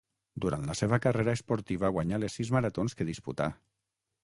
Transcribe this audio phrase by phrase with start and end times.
[0.45, 3.51] Durant la seva carrera esportiva guanyà les sis maratons que disputà.